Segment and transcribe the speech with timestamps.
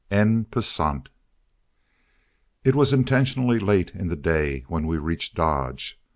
[0.09, 1.09] EN PASSANT
[2.63, 6.01] It was intentionally late in the day when we reached Dodge.